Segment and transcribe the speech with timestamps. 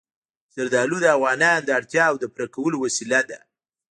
[0.55, 3.39] زردالو د افغانانو د اړتیاوو د پوره کولو وسیله ده.